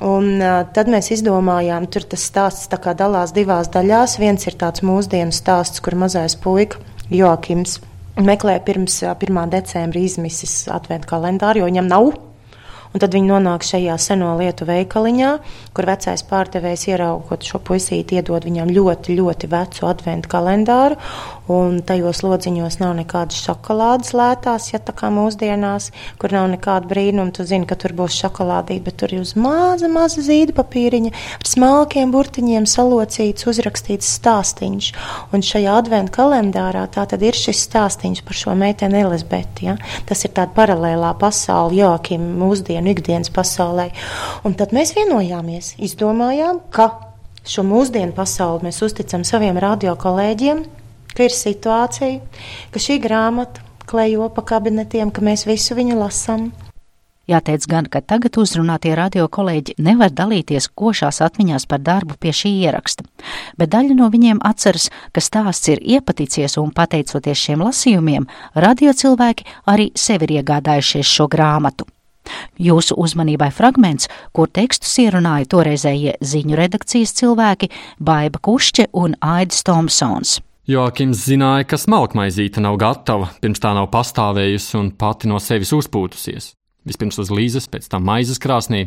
Un, 0.00 0.32
uh, 0.40 0.62
tad 0.72 0.90
mēs 0.92 1.12
izdomājām, 1.16 1.90
tur 1.92 2.08
tas 2.08 2.24
stāsts 2.30 2.70
dalās 2.70 3.34
divās 3.36 3.68
daļās. 3.72 4.18
Viens 4.20 4.46
ir 4.48 4.56
tāds 4.60 4.84
mūsdienu 4.86 5.34
stāsts, 5.34 5.82
kur 5.84 5.98
mazais 6.00 6.36
puika 6.40 6.80
Joakims 7.10 7.80
meklē 8.20 8.58
pirms 8.64 9.00
1. 9.02 9.38
decembra 9.52 10.00
izmisis 10.00 10.66
adventu 10.72 11.08
kalendāru, 11.10 11.62
jo 11.62 11.70
viņam 11.70 11.88
nav 11.88 12.10
Un 12.90 12.98
tad 13.02 13.14
viņi 13.14 13.30
nonāk 13.30 13.62
šajā 13.62 13.94
seno 14.02 14.32
lietu 14.40 14.66
veikaliņā, 14.66 15.30
kur 15.76 15.86
vecais 15.86 16.24
pārdevējs 16.26 16.88
ieraugot 16.88 17.46
šo 17.46 17.60
puisīti, 17.62 18.18
iedod 18.18 18.48
viņam 18.48 18.72
ļoti, 18.74 19.14
ļoti 19.20 19.50
vecu 19.52 19.86
adventu 19.86 20.32
kalendāru. 20.32 20.98
Un 21.50 21.80
tajos 21.82 22.20
lodziņos 22.22 22.76
nav 22.78 22.92
nekādas 23.00 23.40
šokolādes 23.42 24.12
lētās, 24.14 24.68
ja 24.70 24.78
tā 24.78 24.94
kā 24.94 25.08
mūsdienās, 25.10 25.88
kur 26.20 26.30
nav 26.34 26.46
nekāda 26.52 26.86
brīnuma. 26.90 27.32
Tu 27.34 27.46
zini, 27.48 27.66
ka 27.66 27.74
tur 27.80 27.94
būs 27.98 28.14
šokolādīte, 28.22 28.84
bet 28.86 29.00
tur 29.02 29.14
ir 29.16 29.24
uz 29.24 29.32
maza, 29.34 29.90
maza 29.90 30.22
zīda 30.22 30.54
papīriņa 30.54 31.10
ar 31.10 31.50
smalkiem 31.50 32.14
burtiņiem 32.14 32.68
salocīts, 32.70 33.48
uzrakstīts 33.50 34.14
stāstīņš. 34.20 34.92
Un 35.34 35.42
šajā 35.46 35.74
adventu 35.80 36.14
kalendārā 36.20 36.86
tā 36.94 37.08
tad 37.10 37.26
ir 37.26 37.34
šis 37.34 37.64
stāstīņš 37.66 38.22
par 38.28 38.38
šo 38.44 38.54
meiteni 38.58 39.02
Elizabeti. 39.02 39.70
Ja? 39.72 39.78
Tas 40.06 40.22
ir 40.26 40.34
tāda 40.36 40.54
paralēlā 40.54 41.16
pasaule 41.18 41.80
Joakim 41.80 42.30
mūsdienu 42.38 42.94
ikdienas 42.94 43.32
pasaulē. 43.34 43.90
Un 44.46 44.54
tad 44.54 44.76
mēs 44.76 44.94
vienojāmies, 44.94 45.74
izdomājām, 45.82 46.62
ka 46.70 46.92
šo 47.46 47.64
mūsdienu 47.66 48.14
pasauli 48.14 48.68
mēs 48.68 48.82
uzticam 48.86 49.24
saviem 49.26 49.58
radio 49.58 49.96
kolēģiem, 49.98 50.68
ka 51.16 51.26
ir 51.26 51.34
situācija, 51.34 52.20
ka 52.72 52.82
šī 52.82 53.00
grāmata 53.02 53.64
klejo 53.90 54.28
pa 54.34 54.44
kabinetiem, 54.46 55.10
ka 55.10 55.24
mēs 55.24 55.46
visu 55.48 55.76
viņu 55.78 55.98
lasām. 55.98 56.50
Jāteic 57.30 57.66
gan, 57.70 57.86
ka 57.86 58.00
tagad 58.02 58.34
uzrunātie 58.42 58.90
radio 58.98 59.28
kolēģi 59.30 59.76
nevar 59.86 60.10
dalīties 60.10 60.66
košās 60.74 61.20
atmiņās 61.22 61.68
par 61.70 61.82
darbu 61.86 62.16
pie 62.18 62.32
šī 62.34 62.50
ieraksta, 62.64 63.04
bet 63.60 63.70
daļa 63.70 63.94
no 63.98 64.08
viņiem 64.10 64.40
atceras, 64.46 64.88
ka 65.14 65.22
stāsts 65.22 65.70
ir 65.70 65.82
iepaticies 65.94 66.58
un 66.58 66.72
pateicoties 66.74 67.44
šiem 67.44 67.62
lasījumiem, 67.62 68.26
radio 68.54 68.96
cilvēki 69.02 69.46
arī 69.70 69.90
sevi 69.94 70.26
ir 70.26 70.40
iegādājušies 70.40 71.06
šo 71.06 71.30
grāmatu. 71.30 71.86
Jūsu 72.58 72.98
uzmanībai 72.98 73.52
fragments, 73.54 74.10
kur 74.34 74.50
tekstus 74.50 74.98
ierunāja 75.02 75.48
toreizējie 75.54 76.18
ziņu 76.20 76.58
redakcijas 76.58 77.14
cilvēki 77.22 77.70
Baiba 77.98 78.42
Kušķe 78.42 78.90
un 78.92 79.18
Aidis 79.22 79.62
Tomsons. 79.66 80.40
Joakims 80.70 81.24
zināja, 81.26 81.64
ka 81.66 81.74
smalkmaizīte 81.80 82.62
nav 82.62 82.76
gatava, 82.78 83.32
pirms 83.42 83.58
tā 83.58 83.72
nav 83.74 83.88
pastāvējusi 83.90 84.76
un 84.78 84.90
pati 84.94 85.26
no 85.26 85.40
sevis 85.42 85.72
uzpūtusies. 85.74 86.52
Vispirms 86.86 87.16
uz 87.18 87.32
līzes, 87.34 87.66
pēc 87.66 87.88
tam 87.90 88.04
maizes 88.06 88.38
krāsnī. 88.38 88.84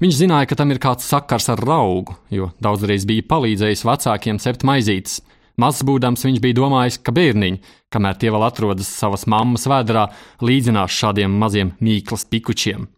Viņš 0.00 0.16
zināja, 0.22 0.48
ka 0.48 0.56
tam 0.56 0.72
ir 0.72 0.80
kāds 0.80 1.04
sakars 1.04 1.50
ar 1.52 1.60
augu, 1.74 2.16
jo 2.32 2.48
daudzreiz 2.64 3.04
bija 3.04 3.26
palīdzējis 3.28 3.84
vecākiem 3.84 4.38
cept 4.40 4.64
maizītes. 4.64 5.18
Mazs 5.60 5.84
būdams 5.84 6.24
viņš 6.24 6.40
bija 6.40 6.58
domājis, 6.62 6.96
ka 7.04 7.12
bērniņi, 7.12 7.60
kamēr 7.92 8.16
tie 8.16 8.32
vēl 8.32 8.46
atrodas 8.48 8.88
savas 8.88 9.26
mammas 9.28 9.68
vēdā, 9.68 10.06
līdzinās 10.40 10.96
šādiem 10.96 11.36
maziem 11.44 11.74
mīklas 11.84 12.24
pikučiem. 12.32 12.88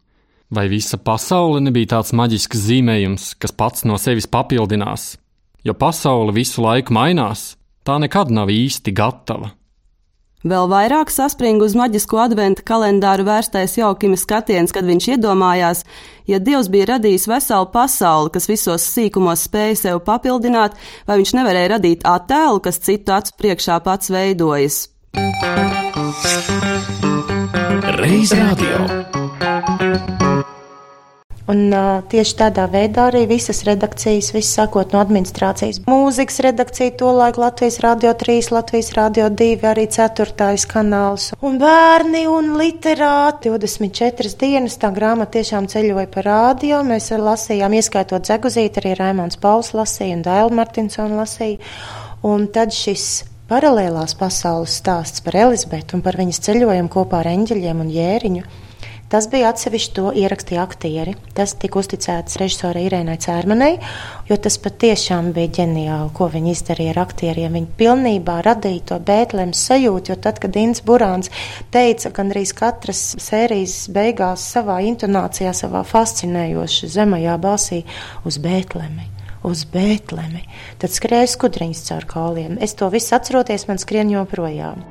Vai 0.54 0.68
visa 0.71 1.02
pasaule 1.02 1.59
nebija 1.66 1.97
tāds 1.97 2.14
maģisks 2.14 2.62
zīmējums, 2.68 3.26
kas 3.42 3.59
pats 3.59 3.83
no 3.90 3.99
sevis 3.99 4.30
papildinās? 4.30 5.16
Jo 5.66 5.75
pasaule 5.75 6.30
visu 6.37 6.62
laiku 6.62 6.94
mainās, 6.94 7.56
tā 7.85 8.00
nekad 8.03 8.33
nav 8.35 8.50
īsti 8.53 8.95
gatava. 8.97 9.53
Vēl 10.45 10.67
vairāk 10.69 11.09
saspringa 11.09 11.64
uz 11.64 11.73
maģisko 11.73 12.19
adventa 12.21 12.61
kalendāru 12.69 13.25
vērstais 13.25 13.79
jaukima 13.79 14.19
skatiens, 14.21 14.75
kad 14.76 14.85
viņš 14.85 15.07
iedomājās, 15.14 15.81
ja 16.29 16.37
Dievs 16.37 16.69
bija 16.69 16.91
radījis 16.93 17.25
veselu 17.31 17.71
pasauli, 17.73 18.33
kas 18.35 18.50
visos 18.50 18.85
sīkumos 18.85 19.47
spēja 19.49 19.79
sev 19.87 20.03
papildināt, 20.05 20.76
vai 21.09 21.17
viņš 21.23 21.33
nevarēja 21.38 21.73
radīt 21.79 22.05
attēlu, 22.05 22.61
kas 22.61 22.83
citu 22.85 23.17
acu 23.17 23.33
priekšā 23.41 23.81
pats 23.88 24.12
veidojas. 24.12 24.83
Reiz 27.97 28.37
radio. 28.37 29.74
Un, 31.44 31.66
uh, 31.76 32.00
tieši 32.08 32.38
tādā 32.38 32.64
veidā 32.72 33.10
arī 33.10 33.26
visas 33.28 33.58
redakcijas, 33.68 34.30
viss 34.32 34.54
sākot 34.56 34.94
no 34.94 35.00
administrācijas, 35.02 35.82
mūzikas 35.84 36.40
redakcija, 36.46 36.94
tolaik 36.96 37.36
Latvijas 37.36 37.76
Rādio 37.84 38.14
3, 38.16 38.48
Latvijas 38.54 38.88
Rādio 38.96 39.26
2, 39.28 39.58
arī 39.68 39.84
4. 39.92 40.54
kanāls. 40.70 41.28
Un 41.44 41.60
bērni 41.60 42.24
un 42.32 42.54
literāti 42.56 43.52
24 43.52 44.32
dienas 44.40 44.78
tā 44.80 44.88
grāmata 44.96 45.36
tiešām 45.36 45.68
ceļoja 45.68 46.08
pa 46.16 46.24
rādio. 46.24 46.80
Mēs 46.88 47.12
lasījām, 47.12 47.76
ieskaitot 47.76 48.24
Zeguzīt, 48.24 48.80
arī 48.80 48.96
Raimons 48.96 49.36
Pauls 49.36 49.74
lasīja 49.76 50.16
un 50.16 50.24
Daila 50.24 50.60
Martinsona 50.62 51.20
lasīja. 51.20 51.60
Un 52.24 52.48
tad 52.48 52.72
šis 52.72 53.26
paralēlās 53.52 54.16
pasaules 54.16 54.80
stāsts 54.80 55.20
par 55.20 55.36
Elizabetu 55.44 55.98
un 55.98 56.08
par 56.08 56.16
viņas 56.16 56.40
ceļojumu 56.48 56.88
kopā 56.88 57.20
ar 57.20 57.34
eņģeļiem 57.36 57.84
un 57.84 57.92
jēriņu 57.92 58.46
Tas 59.14 59.28
bija 59.30 59.52
atsevišķi 59.52 59.92
to 59.94 60.09
ierakstīja 60.18 60.62
aktieri. 60.66 61.12
Tas 61.38 61.52
tika 61.62 61.78
uzticēts 61.78 62.35
režisorai 62.40 62.88
Irēnai 62.88 63.14
Cērmanai, 63.23 63.76
jo 64.26 64.38
tas 64.42 64.56
patiešām 64.59 65.28
bija 65.37 65.52
ģeniāli, 65.61 66.09
ko 66.18 66.26
viņi 66.33 66.50
izdarīja 66.50 66.97
ar 66.97 66.99
aktieriem. 67.04 67.54
Viņi 67.54 67.71
pilnībā 67.78 68.40
radīja 68.42 68.83
to 68.88 68.99
Bētlēmas 69.06 69.61
sajūtu, 69.68 70.11
jo 70.11 70.16
tad, 70.18 70.40
kad 70.42 70.59
Inns 70.59 70.83
Burāns 70.83 71.30
teica, 71.71 72.11
gan 72.16 72.35
arī 72.35 72.42
katras 72.59 73.04
sērijas 73.23 73.76
beigās 73.94 74.49
savā 74.56 74.80
intonācijā, 74.88 75.54
savā 75.54 75.85
fascinējoši 75.87 76.90
zemajā 76.97 77.38
balsī 77.47 77.85
uz 78.26 78.42
Bētlēmi 78.42 79.12
uz 79.47 79.62
Bēntlemi. 79.71 80.42
Tad 80.83 80.90
skrēja 80.90 81.30
skudriņas 81.37 81.87
caur 81.87 82.11
kauliem. 82.11 82.59
Es 82.64 82.75
to 82.75 82.90
visu 82.90 83.14
atceroties, 83.14 83.68
man 83.71 83.78
skrien 83.78 84.11
joprojām. 84.11 84.83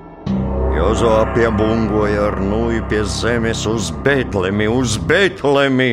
Jozo 0.73 1.11
piebungoja 1.35 2.31
ar 2.31 2.39
nūju 2.41 2.87
pie 2.89 3.03
zemes 3.05 3.61
uz 3.69 3.91
Betlemi, 4.05 4.65
uz 4.65 4.95
Betlemi. 4.97 5.91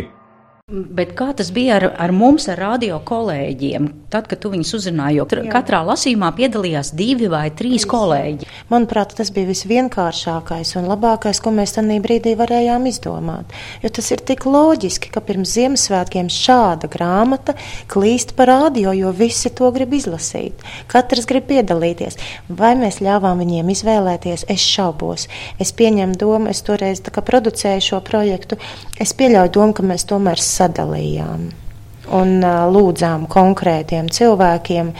Bet 0.71 1.13
kā 1.19 1.35
tas 1.37 1.51
bija 1.53 1.77
ar, 1.77 1.87
ar 2.01 2.15
mums, 2.17 2.47
ar 2.49 2.63
radio 2.65 2.97
kolēģiem? 3.05 3.91
Tad, 4.11 4.27
kad 4.27 4.41
tu 4.43 4.51
viņus 4.51 4.73
uzrunāji, 4.75 5.21
jo 5.21 5.25
Jā. 5.31 5.45
katrā 5.53 5.85
lasījumā 5.87 6.33
piedalījās 6.35 6.89
divi 6.99 7.29
vai 7.31 7.45
trīs 7.55 7.85
kolēģi. 7.87 8.49
Manuprāt, 8.73 9.13
tas 9.15 9.31
bija 9.31 9.47
visvienkāršākais 9.53 10.75
un 10.81 10.89
labākais, 10.91 11.39
ko 11.39 11.53
mēs 11.55 11.77
tajā 11.77 12.01
brīdī 12.03 12.33
varējām 12.41 12.89
izdomāt. 12.91 13.55
Jo 13.85 13.93
tas 13.95 14.11
ir 14.11 14.25
tik 14.27 14.49
loģiski, 14.51 15.13
ka 15.15 15.23
pirms 15.23 15.55
Ziemassvētkiem 15.55 16.27
šāda 16.27 16.91
grāmata 16.91 17.55
klīst 17.91 18.35
pa 18.35 18.49
radio, 18.51 18.91
jo 18.99 19.15
visi 19.15 19.55
to 19.55 19.71
grib 19.79 19.95
izlasīt. 19.95 20.59
Katrs 20.91 21.31
grib 21.31 21.47
piedalīties. 21.53 22.19
Vai 22.51 22.75
mēs 22.83 22.99
ļāvām 23.07 23.39
viņiem 23.45 23.71
izvēlēties? 23.79 24.49
Es 24.51 24.67
šaubos. 24.67 25.31
Es 25.63 25.71
pieņemu 25.71 26.19
domu, 26.19 26.51
es 26.51 26.67
toreiz 26.67 26.99
producēju 27.15 27.89
šo 27.93 28.03
projektu. 28.03 28.59
Es 28.99 29.15
pieļauju 29.15 29.55
domu, 29.55 29.77
ka 29.79 29.87
mēs 29.87 30.09
tomēr 30.11 30.43
sadalījām. 30.43 31.70
Un 32.17 32.41
lūdzām 32.75 33.27
konkrētiem 33.31 34.09
cilvēkiem 34.13 34.93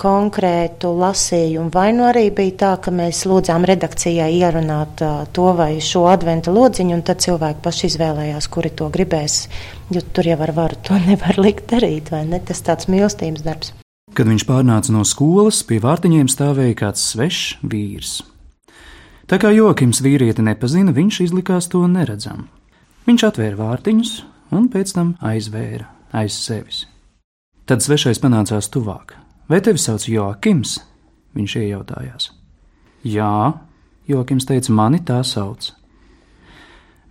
konkrētu 0.00 0.92
lasījumu. 0.96 1.68
Vai 1.74 1.90
nu 1.92 2.06
arī 2.08 2.30
bija 2.32 2.56
tā, 2.62 2.70
ka 2.80 2.92
mēs 2.94 3.26
lūdzām 3.28 3.66
redakcijai 3.68 4.30
ierunāt 4.38 5.02
to 5.36 5.50
vai 5.56 5.74
šo 5.84 6.06
adventa 6.08 6.52
lodziņu, 6.54 6.96
un 6.96 7.04
tad 7.04 7.20
cilvēki 7.24 7.60
paši 7.64 7.90
izvēlējās, 7.90 8.48
kuri 8.52 8.72
to 8.76 8.88
gribēs. 8.92 9.42
Jo 9.92 10.02
tur 10.14 10.30
jau 10.30 10.38
ar 10.46 10.54
varu 10.56 10.80
to 10.86 10.96
nevar 11.08 11.40
likt 11.40 11.68
darīt, 11.72 12.12
vai 12.14 12.24
ne? 12.28 12.40
Tas 12.40 12.64
tāds 12.64 12.88
mīlestības 12.92 13.44
darbs. 13.44 13.74
Kad 14.16 14.26
viņš 14.26 14.46
pārnāca 14.48 14.94
no 14.94 15.04
skolas, 15.06 15.60
pie 15.66 15.78
vārtiņiem 15.82 16.32
stāvēja 16.32 16.80
kāds 16.80 17.04
svešs 17.12 17.60
vīrs. 17.62 18.16
Tā 19.30 19.38
kā 19.38 19.52
Jokims 19.54 20.00
vīrieti 20.02 20.42
nepazina, 20.42 20.90
viņš 20.96 21.20
izlikās 21.28 21.70
to 21.70 21.84
neredzam. 21.86 22.48
Viņš 23.06 23.28
atvēra 23.30 23.60
vārtiņus 23.60 24.12
un 24.58 24.66
pēc 24.72 24.96
tam 24.96 25.14
aizvēra 25.22 25.99
aiz 26.12 26.36
sevis. 26.36 26.84
Tad 27.66 27.84
svešais 27.84 28.18
panācās 28.22 28.70
tuvāk. 28.72 29.14
Vai 29.50 29.60
tevi 29.62 29.78
sauc 29.78 30.06
Jokims? 30.08 30.78
Viņš 31.38 31.56
iejautājās. 31.60 32.30
Jā, 33.06 33.52
Jokims 34.10 34.46
teica, 34.48 34.72
mani 34.74 34.98
tā 35.06 35.20
sauc. 35.26 35.70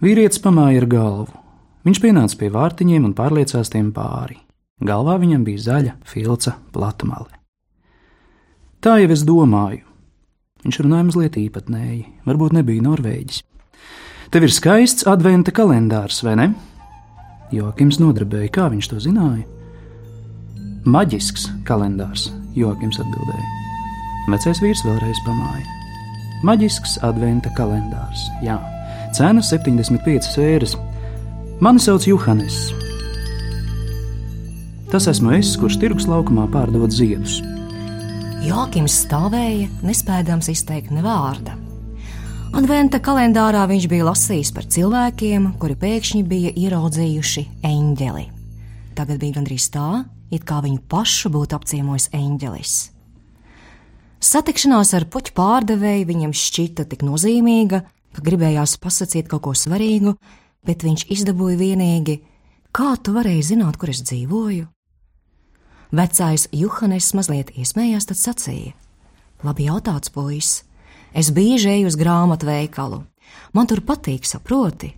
Vīrietis 0.03 0.41
pamāja 0.43 0.83
ar 0.83 0.87
galvu. 0.91 1.39
Viņš 1.87 1.99
pienāca 2.03 2.37
pie 2.39 2.51
vārtiņiem 2.51 3.07
un 3.07 3.15
pārliecās 3.15 3.71
tiem 3.71 3.93
pāri. 3.95 4.37
Galvā 4.83 5.17
viņam 5.19 5.43
bija 5.47 5.63
zaļa, 5.63 5.93
filca, 6.07 6.55
platumale. 6.75 7.35
Tā 8.79 8.95
jau 9.01 9.11
es 9.11 9.25
domāju. 9.27 9.83
Viņš 10.63 10.79
runāja 10.83 11.07
mazliet 11.07 11.39
īpatnēji, 11.39 12.05
varbūt 12.27 12.55
nebija 12.55 12.83
norvēģis. 12.83 13.43
Tev 14.31 14.45
ir 14.45 14.53
skaists 14.53 15.07
adventa 15.07 15.51
kalendārs, 15.55 16.19
vai 16.23 16.35
ne? 16.39 16.47
Jokims 17.53 17.97
nodarbēja, 17.97 18.51
kā 18.53 18.67
viņš 18.69 18.91
to 18.91 18.99
zināja. 19.01 19.45
Maģisks 20.89 21.47
kalendārs, 21.67 22.29
Jokims 22.57 22.99
atbildēja. 23.01 23.47
Vecais 24.29 24.61
vīrs 24.63 24.83
vēlreiz 24.85 25.21
pamāja. 25.25 25.65
Maģisks 26.45 26.99
adventa 27.03 27.51
kalendārs, 27.57 28.21
jā, 28.45 28.55
cena 29.17 29.43
75 29.43 30.37
eiro. 30.45 30.69
Mani 31.59 31.81
sauc 31.83 32.05
Juhanis. 32.07 32.69
Tas 34.89 35.09
esmu 35.11 35.33
es, 35.35 35.51
kurš 35.59 35.81
tirgus 35.81 36.07
laukumā 36.09 36.47
pārdod 36.53 36.93
ziedus. 36.95 37.41
Jokims 38.45 39.01
stāvēja, 39.03 39.67
nespējams 39.83 40.47
izteikt 40.53 40.95
ne 40.95 41.03
vārda. 41.03 41.58
Adventa 42.49 42.97
kalendārā 42.97 43.61
viņš 43.69 43.83
bija 43.91 44.07
lasījis 44.07 44.49
par 44.55 44.65
cilvēkiem, 44.73 45.43
kuri 45.61 45.75
pēkšņi 45.77 46.21
bija 46.25 46.49
ieraudzījuši 46.57 47.43
eņģeli. 47.69 48.23
Tagad 48.97 49.19
bija 49.21 49.35
gandrīz 49.35 49.67
tā, 49.69 50.03
it 50.33 50.47
kā 50.49 50.57
viņu 50.65 50.81
pašu 50.89 51.29
būtu 51.29 51.57
apciemojis 51.59 52.09
eņģelis. 52.17 52.73
Satikšanās 54.25 54.95
ar 54.97 55.05
puķu 55.13 55.35
pārdevēju 55.37 56.07
viņam 56.09 56.33
šķita 56.35 56.87
tik 56.89 57.05
nozīmīga, 57.05 57.83
ka 58.17 58.23
gribējās 58.25 58.79
pasakīt 58.81 59.29
kaut 59.29 59.45
ko 59.45 59.53
svarīgu, 59.53 60.15
bet 60.65 60.81
viņš 60.83 61.05
izdabūja 61.13 61.59
vienīgi, 61.61 62.17
kā 62.73 62.95
tu 62.97 63.13
varēji 63.13 63.45
zināt, 63.53 63.77
kur 63.77 63.93
es 63.93 64.01
dzīvoju? 64.09 64.65
Vecais 65.93 66.47
Juhanes 66.53 67.13
mazliet 67.13 67.53
iesmējās, 67.53 68.09
tad 68.09 68.19
sacīja: 68.21 68.73
Labi 69.45 69.69
jautāts, 69.69 70.09
puisis! 70.13 70.68
Es 71.13 71.31
bieži 71.33 71.73
eju 71.77 71.89
uz 71.89 71.97
grāmatu 71.99 72.49
veikalu. 72.49 73.03
Man 73.53 73.69
tur 73.69 73.81
patīk, 73.85 74.27
saproti. 74.29 74.93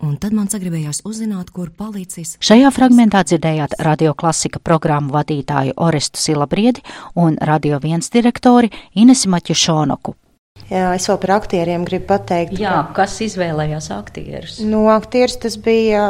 Un 0.00 0.14
tad 0.16 0.32
man 0.32 0.46
sagribējās 0.48 1.02
uzzināt, 1.04 1.50
kur 1.52 1.68
palicis. 1.76 2.38
Šajā 2.40 2.70
fragmentā 2.72 3.20
dzirdējāt 3.26 3.76
radio 3.84 4.14
klasika 4.16 4.62
programmu 4.64 5.12
vadītāju 5.12 5.76
Orestu 5.76 6.22
Silabriedi 6.22 6.80
un 7.20 7.36
radio 7.36 7.76
viens 7.82 8.08
direktori 8.08 8.70
Inesi 8.96 9.28
Maķušonoku. 9.28 10.16
Jā, 10.70 10.92
es 10.94 11.08
vēl 11.08 11.18
par 11.22 11.32
aktieriem 11.36 11.84
gribu 11.88 12.06
pateikt. 12.12 12.56
Jā, 12.60 12.78
ka... 12.90 13.02
kas 13.02 13.18
izvēlējās 13.26 13.90
aktierus? 13.92 14.58
Nu, 14.64 14.84
aktieris 14.92 15.36
tas 15.42 15.56
bija 15.60 16.08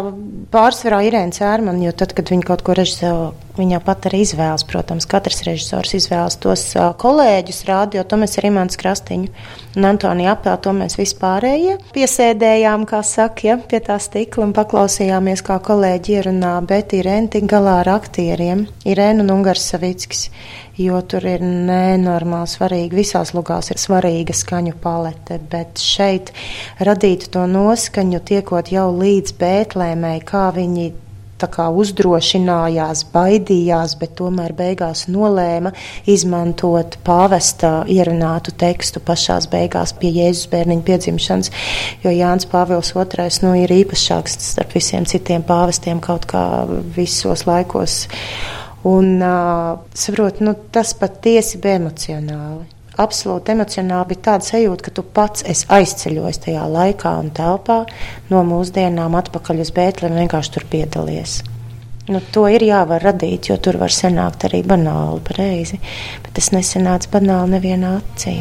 pārsvarā 0.52 1.00
Irēna 1.08 1.34
Cērmana, 1.34 1.82
jo 1.86 1.94
tad, 1.96 2.14
kad 2.18 2.30
viņa 2.30 2.46
kaut 2.46 2.64
ko 2.66 2.76
režisē, 2.78 3.12
viņa 3.58 3.80
pat 3.84 4.08
arī 4.10 4.22
izvēlas, 4.24 4.64
protams, 4.68 5.08
katrs 5.10 5.42
režisors 5.46 5.94
izvēlas 5.98 6.38
tos 6.42 6.64
kolēģus 7.00 7.64
rādio, 7.68 8.04
to 8.04 8.20
mēs 8.20 8.38
arī 8.40 8.52
mans 8.54 8.78
krastiņu 8.80 9.30
un 9.76 9.86
Antonija 9.86 10.34
apēl, 10.36 10.56
to 10.62 10.72
mēs 10.76 10.98
vispārējie 10.98 11.76
piesēdējām, 11.94 12.86
kā 12.90 13.02
saka, 13.06 13.46
ja, 13.46 13.58
pie 13.70 13.82
tā 13.86 13.98
stikla 14.02 14.48
un 14.48 14.54
paklausījāmies, 14.56 15.44
kā 15.46 15.60
kolēģi 15.62 16.16
ierunā, 16.18 16.56
bet 16.66 16.94
Irēna 16.98 17.30
tik 17.36 17.46
galā 17.50 17.80
ar 17.84 17.94
aktieriem, 17.98 18.66
Irēna 18.88 19.24
un 19.24 19.38
Ungars 19.38 19.68
Savickis 19.70 20.28
jo 20.80 21.00
tur 21.04 21.24
ir 21.28 21.42
nenormāli 21.44 22.48
svarīgi. 22.50 22.98
Visās 23.00 23.34
lugās 23.36 23.70
ir 23.72 23.80
svarīga 23.80 24.34
skaņu 24.36 24.76
palete, 24.82 25.40
bet 25.50 25.80
šeit 25.82 26.32
radīt 26.80 27.28
to 27.34 27.44
noskaņu, 27.50 28.22
tiekot 28.30 28.72
jau 28.72 28.88
līdz 28.96 29.36
Bētlēmai, 29.40 30.18
kā 30.26 30.48
viņi 30.56 30.90
kā 31.48 31.68
uzdrošinājās, 31.72 33.04
baidījās, 33.14 33.96
bet 34.00 34.16
tomēr 34.18 34.52
beigās 34.58 35.06
nolēma 35.08 35.72
izmantot 36.10 36.98
pāvesta 37.06 37.84
ierunātu 37.88 38.52
tekstu 38.60 39.00
pašās 39.04 39.48
beigās 39.52 39.94
pie 40.00 40.12
Jēzus 40.18 40.50
bērniņa 40.52 40.86
piedzimšanas, 40.88 41.52
jo 42.04 42.14
Jānis 42.14 42.48
Pāvils 42.50 42.92
II 42.96 43.28
nu, 43.46 43.54
ir 43.62 43.72
īpašāks 43.80 44.36
starp 44.50 44.74
visiem 44.76 45.06
citiem 45.08 45.46
pāvestiem 45.46 46.02
kaut 46.04 46.26
kā 46.30 46.44
visos 46.96 47.46
laikos. 47.48 48.02
Un, 48.88 49.18
uh, 49.20 49.78
saprot, 49.94 50.40
nu, 50.40 50.56
tas 50.72 50.94
patiesi 50.96 51.60
bija 51.60 51.80
emocionāli. 51.82 52.79
Absolūti 53.00 53.54
emocionāli 53.54 54.10
bija 54.10 54.24
tāda 54.26 54.44
sajūta, 54.44 54.84
ka 54.84 54.92
tu 54.98 55.04
pats 55.16 55.44
esi 55.48 55.64
aizceļojis 55.72 56.42
tajā 56.44 56.66
laikā 56.68 57.14
un 57.22 57.30
telpā 57.32 57.78
no 58.28 58.42
mūsdienām 58.44 59.16
atpakaļ 59.22 59.62
uz 59.64 59.70
Bēntlēm 59.72 60.12
un 60.12 60.20
vienkārši 60.20 60.52
tur 60.56 60.66
piedalies. 60.68 61.38
Nu, 62.12 62.20
to 62.34 62.44
ir 62.52 62.64
jāvar 62.66 63.00
radīt, 63.06 63.48
jo 63.48 63.56
tur 63.62 63.78
var 63.80 63.94
sanākt 63.94 64.44
arī 64.50 64.60
banāli, 64.66 65.22
pareizi, 65.24 65.80
bet 66.26 66.34
tas 66.36 66.50
nesanāca 66.52 67.08
banāli 67.14 67.54
nevienā 67.56 67.96
acī. 68.02 68.36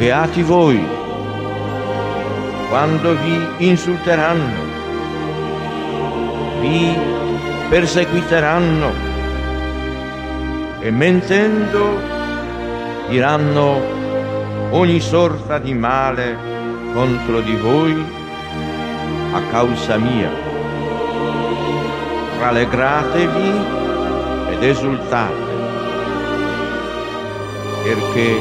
Beati 0.00 0.44
voi, 0.48 0.80
quando 2.70 3.12
vi 3.20 3.68
insulteranno, 3.68 4.68
vi 6.62 6.94
perseguiteranno 7.68 9.13
e 10.84 10.90
mentendo 10.90 11.98
diranno 13.08 13.80
ogni 14.72 15.00
sorta 15.00 15.56
di 15.56 15.72
male 15.72 16.36
contro 16.92 17.40
di 17.40 17.56
voi 17.56 18.04
a 19.32 19.40
causa 19.50 19.96
mia. 19.96 20.28
Rallegratevi 22.38 23.50
ed 24.50 24.62
esultate, 24.62 25.52
perché 27.82 28.38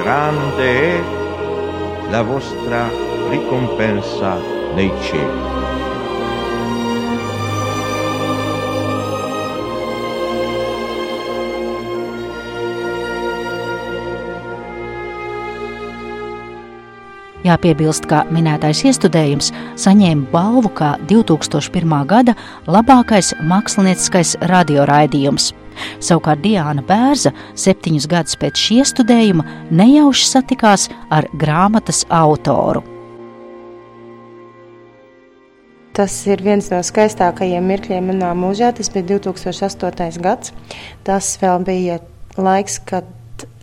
grande 0.00 0.80
è 0.80 1.02
la 2.08 2.22
vostra 2.22 2.88
ricompensa 3.30 4.38
nei 4.76 4.92
cieli. 5.00 5.53
Jāpiebilst, 17.44 18.06
ka 18.08 18.22
minētais 18.32 18.80
iestudējums 18.88 19.50
saņēma 19.80 20.30
balvu 20.32 20.70
kā 20.78 20.94
2001. 21.10 21.92
gada 22.08 22.32
labākais 22.64 23.34
mākslinieckais 23.44 24.38
radioraidījums. 24.48 25.50
Savukārt 26.00 26.40
Diana 26.44 26.80
Bērza 26.86 27.34
septiņus 27.58 28.08
gadus 28.08 28.38
pēc 28.40 28.62
šī 28.62 28.80
iestudējuma 28.84 29.44
nejauši 29.74 30.30
satikās 30.30 30.88
ar 31.12 31.28
grāmatas 31.36 32.04
autoru. 32.08 32.84
Tas 35.94 36.14
ir 36.26 36.40
viens 36.42 36.72
no 36.72 36.80
skaistākajiem 36.82 37.68
mirkļiem 37.70 38.08
manā 38.10 38.32
mūžā. 38.34 38.72
Tas 38.74 38.88
bija 38.90 39.12
2008. 39.12 40.16
gads. 40.24 40.50
Tas 41.06 41.28
vēl 41.42 41.60
bija 41.68 42.00
laiks, 42.34 42.80
kad 42.88 43.06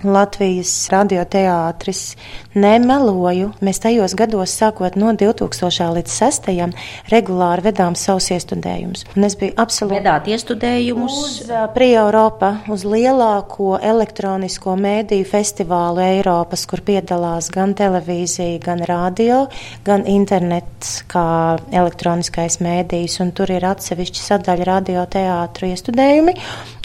Latvijas 0.03 0.73
radioteātris. 0.91 2.15
Nemeloju, 2.55 3.53
mēs 3.63 3.79
tajos 3.83 4.15
gados, 4.19 4.51
sākot 4.59 4.97
no 4.99 5.13
2000. 5.15 5.91
līdz 5.95 6.11
2006. 6.11 6.73
regulāri 7.11 7.65
vedām 7.65 7.95
savus 7.95 8.29
iestudējumus. 8.35 9.05
Un 9.15 9.27
es 9.27 9.35
biju 9.39 9.55
absolūti. 9.61 9.99
Vedāt 9.99 10.27
iestudējumus? 10.31 11.17
Uz 11.21 11.51
Pri-Europa, 11.75 12.51
uz 12.71 12.83
lielāko 12.87 13.77
elektronisko 13.81 14.75
mēdīju 14.79 15.27
festivālu 15.31 16.03
Eiropas, 16.03 16.65
kur 16.69 16.83
piedalās 16.85 17.49
gan 17.53 17.75
televīzija, 17.77 18.59
gan 18.63 18.83
radio, 18.87 19.45
gan 19.87 20.05
internets 20.09 21.01
kā 21.11 21.57
elektroniskais 21.71 22.59
mēdījis. 22.63 23.19
Un 23.23 23.33
tur 23.37 23.51
ir 23.53 23.65
atsevišķa 23.71 24.25
sadaļa 24.27 24.69
radioteātru 24.73 25.71
iestudējumi. 25.71 26.35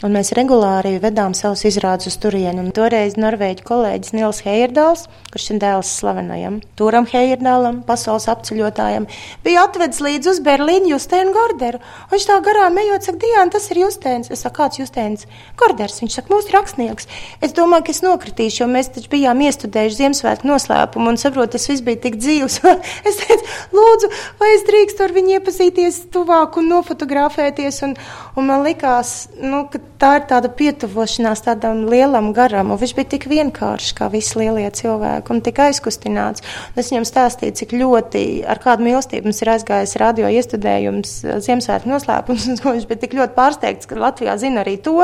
Un 0.05 0.13
mēs 0.13 0.33
regulāri 0.37 0.97
vedām 1.03 1.35
savus 1.37 1.65
izrādus 1.67 2.11
uz 2.11 2.17
turieni. 2.21 2.61
Un 2.61 2.73
toreiz 2.75 3.06
norvēģi 3.15 3.63
kolēģis 3.63 4.13
Nils 4.17 4.41
Heierdāls, 4.43 5.05
kurš 5.31 5.45
ir 5.53 5.61
dēls 5.63 5.93
slavenajam 6.01 6.59
Turam 6.75 7.07
Heierdālam, 7.07 7.79
pasaules 7.87 8.27
apceļotājam, 8.31 9.07
bija 9.45 9.63
atvedis 9.63 10.01
līdzi 10.03 10.33
uz 10.33 10.41
Berlīnu 10.43 10.91
Justēnu 10.91 11.31
Gorderu. 11.35 11.79
Viņš 12.11 12.27
tā 12.27 12.37
garām 12.43 12.77
ejot, 12.81 13.07
saka, 13.07 13.21
Diana, 13.23 13.51
tas 13.53 13.69
ir 13.71 13.81
Justēns. 13.85 14.31
Es 14.33 14.43
saku, 14.43 14.57
kāds 14.59 14.81
Justēns? 14.81 15.27
Gorders. 15.59 16.01
Viņš 16.03 16.19
saka, 16.19 16.33
mūsu 16.33 16.53
rakstnieks. 16.55 17.07
Es 17.43 17.55
domāju, 17.57 17.87
ka 17.87 17.95
es 17.95 18.03
nokritīšu, 18.05 18.63
jo 18.63 18.69
mēs 18.71 18.91
taču 18.95 19.11
bijām 19.13 19.41
iestudējuši 19.47 19.99
Ziemassvētku 20.01 20.49
noslēpumu 20.49 21.13
un 21.13 21.19
saprotu, 21.21 21.55
tas 21.55 21.67
viss 21.71 21.85
bija 21.85 22.01
tik 22.03 22.19
dzīvs. 22.19 22.59
es 23.09 23.21
teicu, 23.23 23.55
lūdzu, 23.77 24.11
vai 24.41 24.51
es 24.55 24.65
drīkstu 24.67 25.05
ar 25.05 25.15
viņu 25.15 25.37
iepazīties 25.37 26.01
tuvāk 26.13 26.59
un 26.61 26.71
nofotografēties. 26.73 27.81
Un, 27.87 27.95
un 28.35 28.49
man 28.49 28.65
likās, 28.65 29.15
nu, 29.39 29.65
ka 29.71 29.81
tā 30.01 30.13
ir 30.19 30.27
tāda 30.29 30.51
pietuvošanās 30.53 31.45
tādam 31.45 31.85
lielam 31.91 32.31
garam. 32.37 32.73
Un 32.73 32.81
viņš 32.81 32.96
bija 32.97 33.11
tik 33.13 33.27
vienkāršs 33.29 33.93
kā 33.97 34.09
visi 34.13 34.39
lielie 34.41 34.67
cilvēki 34.73 35.33
un 35.33 35.41
tik 35.45 35.61
aizkustināts. 35.67 36.43
Un 36.73 36.81
es 36.81 36.91
viņam 36.91 37.05
stāstīju, 37.07 37.55
cik 37.61 37.75
ļoti 37.77 38.23
ar 38.49 38.61
kādu 38.63 38.87
mīlestību 38.87 39.29
mums 39.29 39.41
ir 39.43 39.51
aizgājis 39.53 39.97
radio 40.01 40.31
iestudējums 40.33 41.13
eh, 41.23 41.37
Ziemassvētku 41.45 41.91
noslēpums. 41.91 42.47
Viņš 42.65 42.87
bija 42.89 43.03
tik 43.03 43.15
ļoti 43.17 43.37
pārsteigts, 43.37 43.89
ka 43.89 43.99
Latvijā 44.01 44.37
zina 44.41 44.63
arī 44.63 44.77
to, 44.83 44.95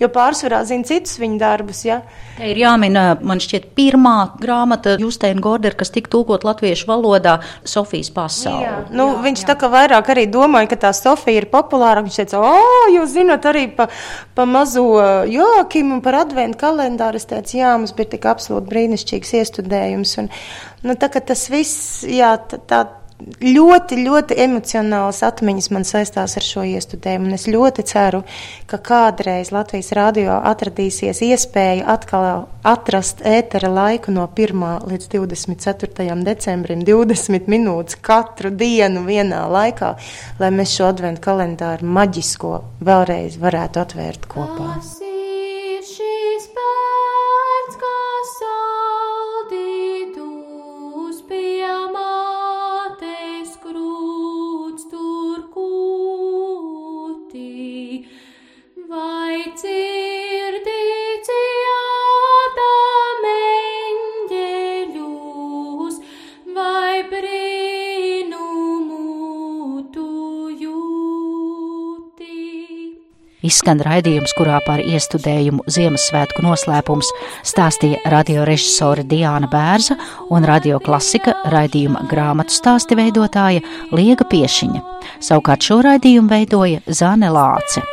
jo 0.00 0.10
pārsvarā 0.12 0.62
zina 0.68 0.86
citus 0.88 1.18
viņa 1.22 1.40
darbus. 1.40 1.84
Ja. 1.88 2.02
Te 2.36 2.52
ir 2.52 2.60
jāmina, 2.62 3.04
man 3.20 3.40
šķiet, 3.42 3.70
pirmā 3.76 4.16
grāmata 4.40 4.96
Justēna 5.00 5.42
Gordera, 5.44 5.76
kas 5.78 5.92
tika 5.94 6.12
tūkot 6.12 6.46
latviešu 6.46 6.88
valodā 6.90 7.38
Sofijas 7.68 8.12
pasauli. 8.14 8.66
Jā, 8.66 8.76
nu, 8.92 9.08
jā, 9.14 9.20
viņš 9.26 9.44
jā. 9.44 9.48
tā 9.52 9.58
kā 9.60 9.70
vairāk 9.72 10.12
arī 10.14 10.26
domāja, 10.32 10.70
ka 10.72 10.80
tā 10.86 10.92
Sofija 10.96 11.42
ir 11.42 11.48
populāra. 11.52 12.04
Viņš 12.04 12.20
teica, 12.22 12.42
o, 12.42 12.88
jūs 12.94 13.14
zinat 13.14 13.46
arī 13.48 13.66
pa, 13.76 13.88
pa 14.36 14.46
mazo 14.48 14.86
Joakimu 15.30 15.98
un 15.98 16.04
par 16.04 16.22
adventu 16.22 16.60
kalendāru. 16.62 17.21
Es 17.22 17.28
teicu, 17.30 17.60
jā, 17.60 17.76
mums 17.78 17.94
bija 17.94 18.16
tik 18.16 18.26
absolūti 18.26 18.72
brīnišķīgs 18.72 19.36
iestudējums. 19.38 20.16
Un, 20.22 20.32
nu, 20.82 20.98
tā, 20.98 21.08
tas 21.14 21.46
viss, 21.52 22.02
jā, 22.10 22.34
tā, 22.50 22.58
tā 22.66 22.82
ļoti, 23.42 23.98
ļoti 24.02 24.36
emocionāls 24.42 25.22
atmiņas 25.26 25.68
man 25.74 25.86
saistās 25.86 26.36
ar 26.38 26.46
šo 26.46 26.64
iestudējumu. 26.66 27.32
Es 27.36 27.46
ļoti 27.50 27.84
ceru, 27.88 28.22
ka 28.70 28.80
kādreiz 28.82 29.52
Latvijas 29.54 29.92
radio 29.96 30.38
atradīsies 30.50 31.22
iespēja 31.26 31.86
atkal 31.94 32.46
atrast 32.66 33.22
ētera 33.26 33.70
laiku 33.72 34.14
no 34.14 34.26
1. 34.26 34.64
līdz 34.90 35.10
24. 35.14 36.18
decembrim, 36.26 36.82
20 36.86 37.50
minūtes 37.52 37.98
katru 38.02 38.50
dienu 38.50 39.06
vienā 39.06 39.44
laikā, 39.50 39.94
lai 40.42 40.50
mēs 40.54 40.74
šo 40.78 40.90
adventu 40.92 41.24
kalendāru 41.28 41.86
maģisko 41.86 42.58
vēlreiz 42.82 43.38
varētu 43.42 43.86
atvērt 43.86 44.28
kopā. 44.30 45.01
Izskan 73.62 73.78
raidījums, 73.86 74.32
kurā 74.34 74.56
par 74.66 74.80
iestudējumu 74.82 75.62
Ziemassvētku 75.70 76.42
noslēpums 76.42 77.12
stāstīja 77.46 78.00
radiorežisore 78.10 79.04
Diāna 79.06 79.46
Bērza 79.52 79.94
un 80.34 80.42
radio 80.50 80.82
klasika 80.82 81.36
raidījuma 81.54 82.02
grāmatu 82.10 82.58
stāsti 82.58 82.98
veidotāja 82.98 83.62
Liega 83.94 84.26
Piešiņa. 84.26 84.82
Savukārt 85.22 85.62
šo 85.70 85.78
raidījumu 85.86 86.34
veidoja 86.34 86.82
Zāne 86.90 87.30
Lāce. 87.30 87.86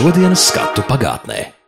Šodienas 0.00 0.46
skatu 0.48 0.80
pagātnē. 0.88 1.59